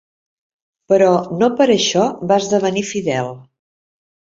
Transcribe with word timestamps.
Però 0.93 1.09
no 1.43 1.51
per 1.61 1.69
això 1.75 2.07
va 2.33 2.41
esdevenir 2.45 2.85
fidel. 2.95 3.33